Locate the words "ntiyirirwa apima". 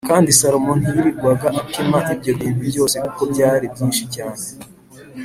0.79-1.99